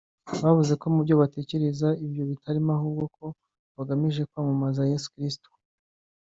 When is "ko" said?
0.81-0.85, 3.17-3.25